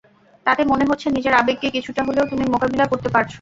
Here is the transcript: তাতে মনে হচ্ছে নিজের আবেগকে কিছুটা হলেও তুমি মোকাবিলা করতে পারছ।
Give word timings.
তাতে 0.45 0.61
মনে 0.65 0.85
হচ্ছে 0.89 1.07
নিজের 1.09 1.33
আবেগকে 1.33 1.67
কিছুটা 1.69 2.01
হলেও 2.07 2.25
তুমি 2.25 2.45
মোকাবিলা 2.53 2.85
করতে 2.87 3.09
পারছ। 3.09 3.29